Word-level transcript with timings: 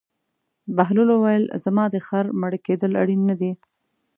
بهلول 0.75 1.09
وویل: 1.11 1.43
زما 1.63 1.85
د 1.91 1.95
خر 2.07 2.25
مړه 2.41 2.59
کېدل 2.67 2.91
اړین 3.01 3.21
نه 3.29 3.35
دي. 3.41 3.51